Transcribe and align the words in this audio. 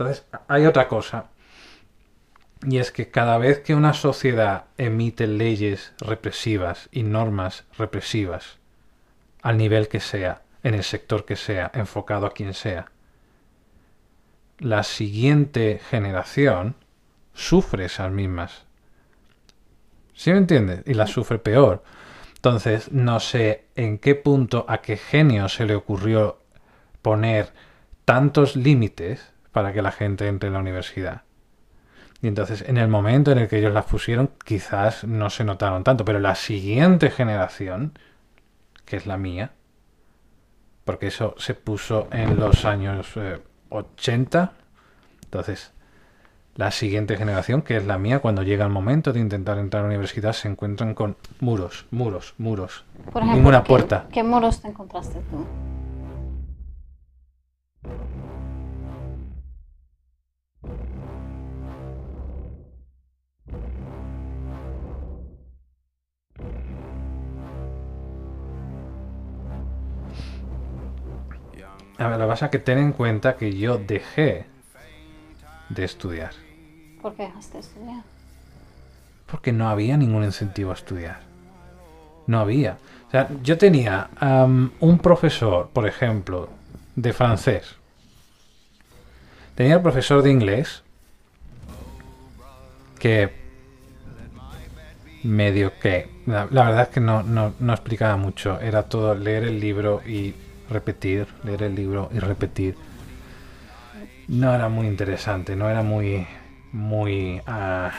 Entonces, 0.00 0.24
hay 0.48 0.64
otra 0.64 0.88
cosa. 0.88 1.26
Y 2.62 2.78
es 2.78 2.90
que 2.90 3.10
cada 3.10 3.36
vez 3.36 3.60
que 3.60 3.74
una 3.74 3.92
sociedad 3.92 4.64
emite 4.78 5.26
leyes 5.26 5.92
represivas 5.98 6.88
y 6.90 7.02
normas 7.02 7.64
represivas, 7.76 8.56
al 9.42 9.58
nivel 9.58 9.88
que 9.88 10.00
sea, 10.00 10.40
en 10.62 10.72
el 10.72 10.84
sector 10.84 11.26
que 11.26 11.36
sea, 11.36 11.70
enfocado 11.74 12.24
a 12.24 12.32
quien 12.32 12.54
sea, 12.54 12.90
la 14.58 14.84
siguiente 14.84 15.82
generación 15.90 16.76
sufre 17.34 17.84
esas 17.84 18.10
mismas. 18.10 18.64
¿Sí 20.14 20.32
me 20.32 20.38
entiendes? 20.38 20.82
Y 20.86 20.94
las 20.94 21.10
sufre 21.10 21.38
peor. 21.38 21.84
Entonces, 22.36 22.90
no 22.90 23.20
sé 23.20 23.66
en 23.76 23.98
qué 23.98 24.14
punto, 24.14 24.64
a 24.66 24.80
qué 24.80 24.96
genio 24.96 25.50
se 25.50 25.66
le 25.66 25.74
ocurrió 25.74 26.38
poner 27.02 27.52
tantos 28.06 28.56
límites 28.56 29.34
para 29.52 29.72
que 29.72 29.82
la 29.82 29.92
gente 29.92 30.26
entre 30.28 30.48
en 30.48 30.54
la 30.54 30.60
universidad. 30.60 31.22
Y 32.22 32.28
entonces, 32.28 32.62
en 32.66 32.76
el 32.76 32.88
momento 32.88 33.32
en 33.32 33.38
el 33.38 33.48
que 33.48 33.58
ellos 33.58 33.72
las 33.72 33.86
pusieron, 33.86 34.30
quizás 34.44 35.04
no 35.04 35.30
se 35.30 35.42
notaron 35.44 35.84
tanto, 35.84 36.04
pero 36.04 36.18
la 36.18 36.34
siguiente 36.34 37.10
generación, 37.10 37.98
que 38.84 38.96
es 38.96 39.06
la 39.06 39.16
mía, 39.16 39.52
porque 40.84 41.06
eso 41.06 41.34
se 41.38 41.54
puso 41.54 42.08
en 42.12 42.38
los 42.38 42.64
años 42.64 43.14
80, 43.70 44.52
eh, 44.54 44.60
entonces, 45.24 45.72
la 46.56 46.70
siguiente 46.72 47.16
generación, 47.16 47.62
que 47.62 47.76
es 47.76 47.86
la 47.86 47.96
mía, 47.96 48.18
cuando 48.18 48.42
llega 48.42 48.64
el 48.66 48.72
momento 48.72 49.12
de 49.14 49.20
intentar 49.20 49.56
entrar 49.58 49.80
a 49.80 49.84
la 49.84 49.88
universidad, 49.88 50.32
se 50.34 50.48
encuentran 50.48 50.94
con 50.94 51.16
muros, 51.38 51.86
muros, 51.90 52.34
muros. 52.36 52.84
Por 53.12 53.22
ejemplo, 53.22 53.34
ninguna 53.36 53.62
¿qué- 53.62 53.68
puerta. 53.68 54.06
¿Qué 54.12 54.22
muros 54.22 54.60
te 54.60 54.68
encontraste 54.68 55.20
tú? 55.30 55.46
A 72.00 72.08
ver, 72.08 72.18
lo 72.18 72.24
que 72.24 72.30
pasa 72.30 72.46
es 72.46 72.50
que 72.50 72.58
ten 72.58 72.78
en 72.78 72.92
cuenta 72.92 73.36
que 73.36 73.54
yo 73.54 73.76
dejé 73.76 74.46
de 75.68 75.84
estudiar. 75.84 76.30
¿Por 77.02 77.14
qué 77.14 77.24
dejaste 77.24 77.58
de 77.58 77.60
estudiar? 77.60 78.02
Porque 79.26 79.52
no 79.52 79.68
había 79.68 79.98
ningún 79.98 80.24
incentivo 80.24 80.70
a 80.70 80.74
estudiar. 80.74 81.20
No 82.26 82.40
había. 82.40 82.78
O 83.08 83.10
sea, 83.10 83.28
yo 83.42 83.58
tenía 83.58 84.08
un 84.80 84.98
profesor, 84.98 85.68
por 85.74 85.86
ejemplo, 85.86 86.48
de 86.96 87.12
francés. 87.12 87.74
Tenía 89.54 89.74
el 89.74 89.82
profesor 89.82 90.22
de 90.22 90.30
inglés 90.30 90.82
que 92.98 93.30
medio 95.22 95.78
que... 95.78 96.08
La, 96.24 96.48
la 96.50 96.64
verdad 96.64 96.82
es 96.84 96.88
que 96.88 97.00
no, 97.00 97.22
no, 97.22 97.52
no 97.60 97.72
explicaba 97.74 98.16
mucho. 98.16 98.58
Era 98.58 98.84
todo 98.84 99.14
leer 99.14 99.44
el 99.44 99.60
libro 99.60 100.00
y 100.06 100.34
repetir, 100.70 101.26
leer 101.44 101.64
el 101.64 101.74
libro 101.74 102.08
y 102.12 102.18
repetir. 102.18 102.76
No 104.28 104.54
era 104.54 104.68
muy 104.68 104.86
interesante, 104.86 105.56
no 105.56 105.68
era 105.68 105.82
muy... 105.82 106.26
muy... 106.72 107.42
ah, 107.46 107.90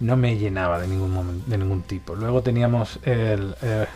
no 0.00 0.16
me 0.16 0.38
llenaba 0.38 0.78
de 0.78 0.88
ningún 0.88 1.14
momen- 1.14 1.44
de 1.44 1.58
ningún 1.58 1.82
tipo. 1.82 2.14
Luego 2.14 2.42
teníamos 2.42 2.98
el 3.02 3.54
eh, 3.60 3.86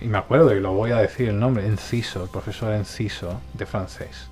y 0.00 0.06
me 0.08 0.18
acuerdo 0.18 0.54
y 0.54 0.60
lo 0.60 0.72
voy 0.72 0.90
a 0.90 0.96
decir 0.96 1.28
el 1.28 1.38
nombre, 1.38 1.66
Enciso, 1.66 2.24
el 2.24 2.28
profesor 2.28 2.72
Enciso 2.72 3.40
de 3.54 3.64
francés, 3.64 4.28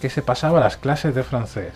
que 0.00 0.08
se 0.08 0.22
pasaba 0.22 0.58
las 0.60 0.76
clases 0.76 1.14
de 1.14 1.22
francés 1.22 1.74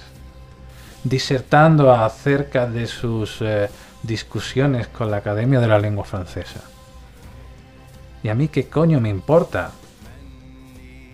disertando 1.05 1.93
acerca 1.93 2.67
de 2.67 2.87
sus 2.87 3.41
eh, 3.41 3.69
discusiones 4.03 4.89
con 4.89 5.11
la 5.11 5.19
Academia 5.19 5.61
de 5.61 5.69
la 5.69 5.79
Lengua 5.79 6.05
Francesa. 6.05 6.61
¿Y 8.23 8.29
a 8.29 8.35
mí 8.35 8.49
qué 8.49 8.69
coño 8.69 9.01
me 9.01 9.09
importa? 9.09 9.73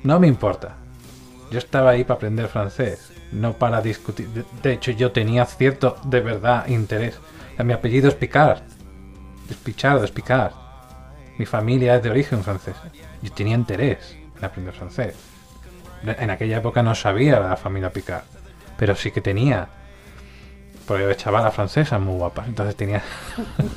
No 0.02 0.18
me 0.18 0.26
importa. 0.26 0.76
Yo 1.50 1.58
estaba 1.58 1.90
ahí 1.90 2.04
para 2.04 2.16
aprender 2.16 2.48
francés, 2.48 3.12
no 3.32 3.52
para 3.52 3.80
discutir. 3.80 4.28
De, 4.62 4.72
hecho, 4.72 4.90
yo 4.90 5.12
tenía 5.12 5.44
cierto, 5.44 5.96
de 6.04 6.20
verdad, 6.20 6.66
interés. 6.68 7.18
Mi 7.58 7.72
apellido 7.72 8.08
es 8.08 8.14
Picard. 8.14 8.62
Es 9.48 9.56
Pichardo, 9.56 10.04
es 10.04 10.10
Picard. 10.10 10.52
Mi 11.38 11.46
familia 11.46 11.96
es 11.96 12.02
de 12.02 12.10
origen 12.10 12.42
francés. 12.42 12.74
Yo 13.22 13.32
tenía 13.32 13.54
interés 13.54 14.16
en 14.36 14.44
aprender 14.44 14.74
francés. 14.74 15.14
En 16.02 16.30
aquella 16.30 16.58
época 16.58 16.82
no 16.82 16.94
sabía 16.94 17.40
la 17.40 17.56
familia 17.56 17.90
Picard, 17.90 18.24
pero 18.76 18.94
sí 18.96 19.10
que 19.10 19.20
tenía. 19.20 19.68
Porque 20.86 21.16
chavala 21.16 21.50
francesa 21.50 21.98
muy 21.98 22.16
guapa, 22.16 22.44
entonces 22.46 22.76
tenía 22.76 23.02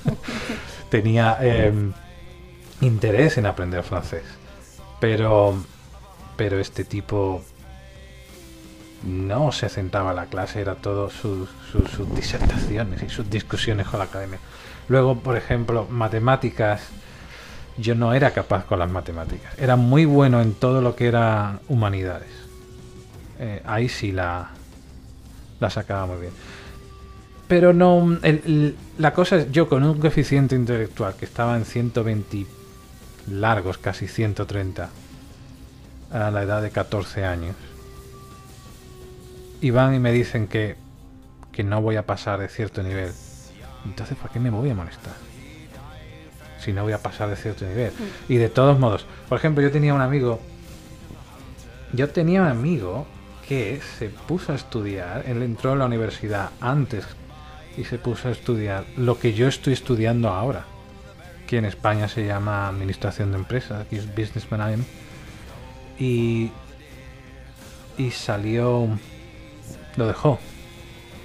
tenía 0.90 1.38
em, 1.42 1.92
interés 2.82 3.38
en 3.38 3.46
aprender 3.46 3.84
francés. 3.84 4.24
Pero 5.00 5.56
pero 6.36 6.58
este 6.60 6.86
tipo 6.86 7.42
no 9.04 9.52
se 9.52 9.70
sentaba 9.70 10.12
a 10.12 10.14
la 10.14 10.26
clase, 10.26 10.62
era 10.62 10.76
todo 10.76 11.10
sus, 11.10 11.50
sus- 11.72 12.16
disertaciones 12.16 13.02
y 13.04 13.10
sus 13.10 13.30
discusiones 13.30 13.88
con 13.88 14.00
la 14.00 14.06
academia. 14.06 14.40
Luego, 14.88 15.20
por 15.20 15.38
ejemplo, 15.38 15.86
matemáticas, 15.90 16.82
yo 17.78 17.96
no 17.96 18.14
era 18.14 18.32
capaz 18.32 18.66
con 18.66 18.80
las 18.80 18.90
matemáticas. 18.90 19.54
Era 19.58 19.76
muy 19.76 20.06
bueno 20.06 20.42
en 20.42 20.54
todo 20.54 20.82
lo 20.82 20.96
que 20.96 21.08
era 21.08 21.60
humanidades. 21.70 22.30
Eh, 23.40 23.62
ahí 23.66 23.88
sí 23.88 24.12
la, 24.12 24.50
la 25.60 25.70
sacaba 25.70 26.06
muy 26.08 26.22
bien. 26.22 26.34
Pero 27.48 27.74
no, 27.74 28.18
la 28.98 29.14
cosa 29.14 29.38
es, 29.38 29.52
yo 29.52 29.68
con 29.70 29.84
un 29.84 30.00
coeficiente 30.00 30.56
intelectual 30.56 31.16
que 31.16 31.26
estaba 31.26 31.56
en 31.58 31.66
120 31.66 32.46
largos, 33.30 33.78
casi 33.78 34.08
130, 34.08 34.90
a 36.12 36.32
la 36.32 36.44
edad 36.44 36.62
de 36.62 36.72
14 36.72 37.26
años, 37.26 37.56
y 39.62 39.72
van 39.72 39.94
y 39.94 40.00
me 40.00 40.12
dicen 40.12 40.48
que, 40.48 40.76
que 41.52 41.64
no 41.64 41.82
voy 41.82 41.98
a 41.98 42.06
pasar 42.06 42.40
de 42.40 42.48
cierto 42.48 42.82
nivel. 42.84 43.12
Entonces, 43.86 44.18
¿para 44.18 44.34
qué 44.34 44.40
me 44.40 44.50
voy 44.50 44.70
a 44.70 44.76
molestar? 44.76 45.14
Si 46.60 46.74
no 46.74 46.84
voy 46.84 46.94
a 46.94 47.02
pasar 47.02 47.30
de 47.30 47.36
cierto 47.36 47.66
nivel. 47.66 47.92
Y 48.28 48.36
de 48.38 48.50
todos 48.50 48.80
modos, 48.80 49.06
por 49.28 49.38
ejemplo, 49.38 49.64
yo 49.64 49.72
tenía 49.72 49.94
un 49.94 50.02
amigo. 50.02 50.40
Yo 51.94 52.10
tenía 52.10 52.42
un 52.42 52.48
amigo 52.48 53.08
que 53.48 53.82
se 53.98 54.10
puso 54.10 54.52
a 54.52 54.56
estudiar. 54.56 55.24
Él 55.26 55.42
entró 55.42 55.74
en 55.74 55.80
la 55.80 55.86
universidad 55.86 56.52
antes 56.62 57.06
y 57.78 57.86
se 57.86 57.98
puso 57.98 58.28
a 58.28 58.32
estudiar 58.32 58.86
lo 58.98 59.20
que 59.20 59.34
yo 59.34 59.48
estoy 59.48 59.74
estudiando 59.74 60.30
ahora. 60.30 60.66
Que 61.50 61.58
en 61.58 61.66
España 61.66 62.08
se 62.08 62.28
llama 62.28 62.68
Administración 62.68 63.32
de 63.32 63.40
Empresas, 63.40 63.82
aquí 63.82 63.96
es 63.96 64.06
Business 64.06 64.52
Management. 64.52 64.88
Y. 65.98 66.52
Y 67.98 68.12
salió. 68.12 68.88
Lo 69.96 70.06
dejó. 70.06 70.38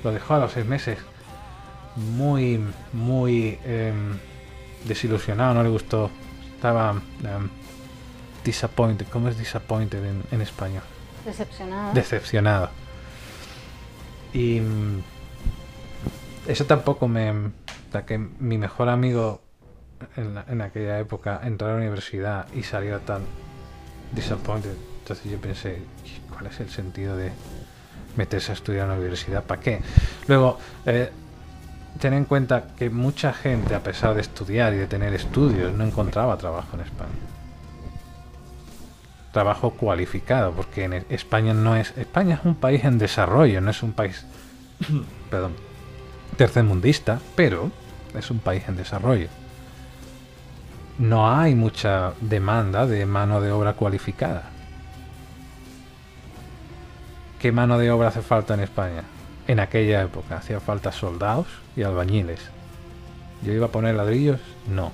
Lo 0.02 0.12
dejó 0.12 0.36
a 0.36 0.38
los 0.38 0.52
seis 0.52 0.64
meses. 0.64 0.98
Muy, 1.96 2.58
muy 2.94 3.58
em, 3.66 4.18
desilusionado, 4.86 5.52
no 5.52 5.62
le 5.62 5.68
gustó. 5.68 6.10
Estaba 6.54 6.92
em, 6.92 7.50
disappointed. 8.46 9.06
¿Cómo 9.08 9.28
es 9.28 9.36
disappointed 9.36 10.02
en, 10.02 10.22
en 10.30 10.40
español? 10.40 10.84
Decepcionada. 11.26 11.92
Decepcionado. 11.92 12.70
Y 14.32 14.60
mm, 14.60 15.02
eso 16.48 16.64
tampoco 16.64 17.08
me... 17.08 17.30
O 17.30 17.52
sea, 17.92 18.06
que 18.06 18.16
mi 18.16 18.56
mejor 18.56 18.88
amigo 18.88 19.43
en, 20.16 20.38
en 20.48 20.60
aquella 20.60 20.98
época 20.98 21.40
entró 21.44 21.68
a 21.68 21.70
la 21.72 21.76
universidad 21.76 22.46
y 22.54 22.62
salió 22.62 23.00
tan 23.00 23.22
disappointed. 24.12 24.74
Entonces 25.00 25.30
yo 25.30 25.38
pensé, 25.38 25.82
¿cuál 26.32 26.46
es 26.46 26.60
el 26.60 26.70
sentido 26.70 27.16
de 27.16 27.30
meterse 28.16 28.52
a 28.52 28.54
estudiar 28.54 28.84
en 28.84 28.90
la 28.90 28.96
universidad? 28.96 29.44
¿Para 29.44 29.60
qué? 29.60 29.80
Luego, 30.26 30.58
eh, 30.86 31.10
ten 32.00 32.14
en 32.14 32.24
cuenta 32.24 32.68
que 32.76 32.90
mucha 32.90 33.32
gente, 33.32 33.74
a 33.74 33.80
pesar 33.82 34.14
de 34.14 34.20
estudiar 34.20 34.72
y 34.72 34.78
de 34.78 34.86
tener 34.86 35.12
estudios, 35.14 35.72
no 35.72 35.84
encontraba 35.84 36.36
trabajo 36.36 36.76
en 36.76 36.82
España. 36.82 37.10
Trabajo 39.32 39.70
cualificado, 39.70 40.52
porque 40.52 40.84
en 40.84 41.04
España 41.08 41.54
no 41.54 41.76
es. 41.76 41.92
España 41.98 42.36
es 42.36 42.46
un 42.46 42.54
país 42.54 42.84
en 42.84 42.98
desarrollo, 42.98 43.60
no 43.60 43.70
es 43.70 43.82
un 43.82 43.92
país. 43.92 44.24
perdón. 45.30 45.52
tercermundista, 46.36 47.20
pero 47.36 47.70
es 48.16 48.30
un 48.30 48.38
país 48.38 48.62
en 48.68 48.76
desarrollo. 48.76 49.28
No 50.98 51.30
hay 51.30 51.54
mucha 51.54 52.12
demanda 52.20 52.86
de 52.86 53.04
mano 53.06 53.40
de 53.40 53.50
obra 53.50 53.74
cualificada. 53.74 54.50
¿Qué 57.40 57.52
mano 57.52 57.78
de 57.78 57.90
obra 57.90 58.08
hace 58.08 58.22
falta 58.22 58.54
en 58.54 58.60
España? 58.60 59.02
En 59.48 59.60
aquella 59.60 60.02
época 60.02 60.38
hacía 60.38 60.60
falta 60.60 60.92
soldados 60.92 61.46
y 61.76 61.82
albañiles. 61.82 62.40
¿Yo 63.42 63.52
iba 63.52 63.66
a 63.66 63.72
poner 63.72 63.94
ladrillos? 63.94 64.40
No. 64.68 64.92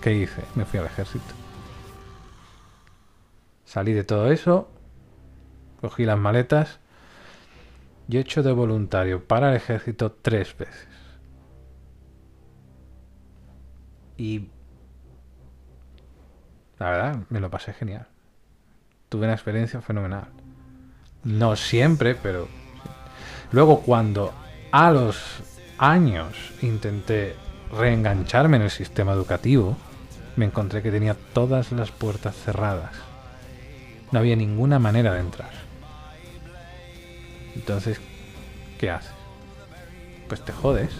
¿Qué 0.00 0.14
hice? 0.14 0.42
Me 0.54 0.64
fui 0.64 0.80
al 0.80 0.86
ejército. 0.86 1.34
Salí 3.64 3.92
de 3.92 4.02
todo 4.02 4.32
eso 4.32 4.68
cogí 5.80 6.04
las 6.04 6.18
maletas. 6.18 6.78
Yo 8.08 8.18
he 8.18 8.22
hecho 8.22 8.42
de 8.42 8.52
voluntario 8.52 9.24
para 9.24 9.50
el 9.50 9.56
ejército 9.56 10.12
tres 10.12 10.56
veces. 10.56 10.88
Y 14.16 14.48
la 16.80 16.90
verdad, 16.90 17.16
me 17.28 17.40
lo 17.40 17.50
pasé 17.50 17.74
genial. 17.74 18.06
Tuve 19.10 19.26
una 19.26 19.34
experiencia 19.34 19.82
fenomenal. 19.82 20.24
No 21.22 21.54
siempre, 21.54 22.14
pero... 22.14 22.48
Luego 23.52 23.82
cuando 23.82 24.32
a 24.72 24.90
los 24.90 25.18
años 25.76 26.34
intenté 26.62 27.36
reengancharme 27.70 28.56
en 28.56 28.62
el 28.62 28.70
sistema 28.70 29.12
educativo, 29.12 29.76
me 30.36 30.46
encontré 30.46 30.80
que 30.82 30.90
tenía 30.90 31.14
todas 31.34 31.70
las 31.70 31.90
puertas 31.90 32.34
cerradas. 32.34 32.92
No 34.10 34.20
había 34.20 34.34
ninguna 34.34 34.78
manera 34.78 35.12
de 35.12 35.20
entrar. 35.20 35.50
Entonces, 37.56 38.00
¿qué 38.78 38.90
haces? 38.90 39.12
Pues 40.28 40.42
te 40.42 40.52
jodes. 40.52 40.92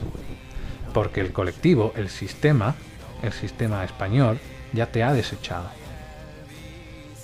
Porque 0.92 1.22
el 1.22 1.32
colectivo, 1.32 1.94
el 1.96 2.10
sistema, 2.10 2.74
el 3.22 3.32
sistema 3.32 3.82
español, 3.82 4.38
ya 4.72 4.86
te 4.86 5.02
ha 5.02 5.12
desechado. 5.12 5.68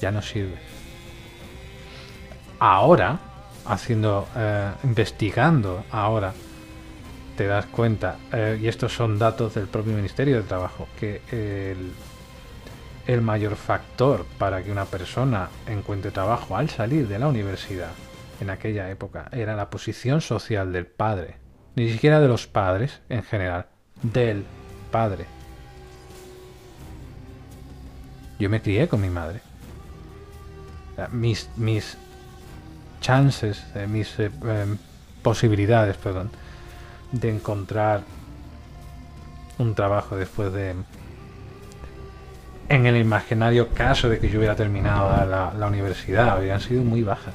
Ya 0.00 0.10
no 0.10 0.22
sirve. 0.22 0.56
Ahora, 2.58 3.18
haciendo, 3.64 4.26
eh, 4.36 4.70
investigando 4.84 5.84
ahora, 5.90 6.32
te 7.36 7.46
das 7.46 7.66
cuenta, 7.66 8.16
eh, 8.32 8.58
y 8.60 8.68
estos 8.68 8.94
son 8.94 9.18
datos 9.18 9.54
del 9.54 9.66
propio 9.66 9.92
Ministerio 9.92 10.36
de 10.36 10.42
Trabajo, 10.42 10.88
que 10.98 11.20
el, 11.30 11.92
el 13.06 13.20
mayor 13.20 13.56
factor 13.56 14.24
para 14.38 14.62
que 14.62 14.72
una 14.72 14.86
persona 14.86 15.50
encuentre 15.66 16.10
trabajo 16.10 16.56
al 16.56 16.70
salir 16.70 17.06
de 17.08 17.18
la 17.18 17.28
universidad 17.28 17.90
en 18.40 18.50
aquella 18.50 18.90
época 18.90 19.28
era 19.32 19.54
la 19.56 19.70
posición 19.70 20.20
social 20.20 20.72
del 20.72 20.86
padre, 20.86 21.36
ni 21.74 21.90
siquiera 21.90 22.20
de 22.20 22.28
los 22.28 22.46
padres 22.46 23.02
en 23.08 23.22
general, 23.22 23.66
del 24.02 24.44
padre. 24.90 25.35
Yo 28.38 28.50
me 28.50 28.60
crié 28.60 28.88
con 28.88 29.00
mi 29.00 29.08
madre. 29.08 29.40
Mis, 31.12 31.48
mis 31.56 31.96
chances, 33.00 33.64
eh, 33.74 33.86
mis 33.86 34.18
eh, 34.18 34.30
em, 34.44 34.78
posibilidades, 35.22 35.96
perdón, 35.96 36.30
de 37.12 37.30
encontrar 37.34 38.02
un 39.58 39.74
trabajo 39.74 40.16
después 40.16 40.52
de... 40.52 40.74
En 42.68 42.86
el 42.86 42.96
imaginario 42.96 43.68
caso 43.68 44.08
de 44.08 44.18
que 44.18 44.28
yo 44.28 44.38
hubiera 44.38 44.56
terminado 44.56 45.08
la, 45.24 45.66
universidad, 45.68 46.30
habrían 46.30 46.60
sido 46.60 46.82
muy 46.82 47.02
bajas. 47.02 47.34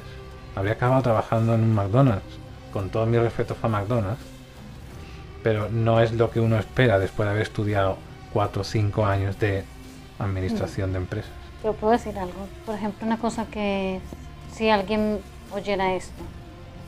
Habría 0.55 0.73
acabado 0.73 1.01
trabajando 1.03 1.55
en 1.55 1.63
un 1.63 1.73
McDonald's, 1.73 2.37
con 2.73 2.89
todos 2.89 3.07
mis 3.07 3.21
respetos 3.21 3.55
para 3.57 3.79
McDonald's, 3.79 4.21
pero 5.41 5.69
no 5.69 6.01
es 6.01 6.11
lo 6.11 6.29
que 6.29 6.41
uno 6.41 6.57
espera 6.59 6.99
después 6.99 7.25
de 7.27 7.31
haber 7.31 7.43
estudiado 7.43 7.97
4 8.33 8.61
o 8.61 8.65
5 8.65 9.05
años 9.05 9.39
de 9.39 9.63
administración 10.23 10.93
de 10.93 10.99
empresas. 10.99 11.31
Yo 11.63 11.73
puedo 11.73 11.93
decir 11.93 12.17
algo. 12.17 12.47
Por 12.65 12.75
ejemplo, 12.75 13.05
una 13.05 13.17
cosa 13.17 13.45
que 13.45 13.99
si 14.51 14.69
alguien 14.69 15.19
oyera 15.53 15.93
esto 15.93 16.23